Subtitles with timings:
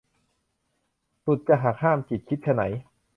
[1.25, 2.61] สุดจะหัก ห้ามจิต คิดไฉน